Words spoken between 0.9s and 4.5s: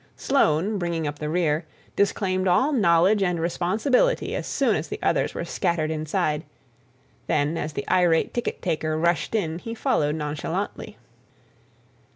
up the rear, disclaimed all knowledge and responsibility as